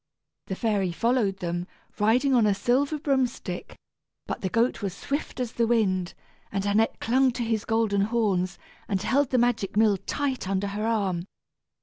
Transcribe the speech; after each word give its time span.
The 0.47 0.55
fairy 0.55 0.91
followed 0.91 1.37
them, 1.37 1.67
riding 1.99 2.33
on 2.33 2.47
a 2.47 2.55
silver 2.55 2.97
broom 2.97 3.27
stick; 3.27 3.75
but 4.25 4.41
the 4.41 4.49
goat 4.49 4.81
was 4.81 4.95
swift 4.95 5.39
as 5.39 5.51
the 5.51 5.67
wind, 5.67 6.15
and 6.51 6.65
Annette 6.65 6.99
clung 6.99 7.29
to 7.33 7.43
his 7.43 7.65
golden 7.65 8.01
horns, 8.01 8.57
and 8.87 8.99
held 8.99 9.29
the 9.29 9.37
magic 9.37 9.77
mill 9.77 9.97
tight 9.97 10.49
under 10.49 10.69
her 10.69 10.87
arm. 10.87 11.25